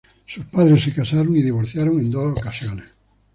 [0.25, 2.91] Sus padres se casaron y divorciaron en dos ocasiones.